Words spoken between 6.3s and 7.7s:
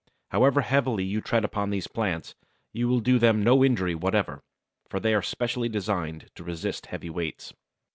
to resist heavy weights.